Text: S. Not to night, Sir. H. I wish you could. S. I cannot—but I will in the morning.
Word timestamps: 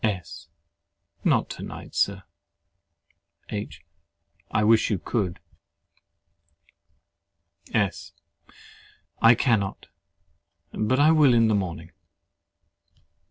S. 0.03 0.47
Not 1.23 1.47
to 1.51 1.61
night, 1.61 1.93
Sir. 1.93 2.23
H. 3.49 3.81
I 4.49 4.63
wish 4.63 4.89
you 4.89 4.97
could. 4.97 5.39
S. 7.71 8.11
I 9.21 9.35
cannot—but 9.35 10.99
I 10.99 11.11
will 11.11 11.35
in 11.35 11.49
the 11.49 11.53
morning. 11.53 11.91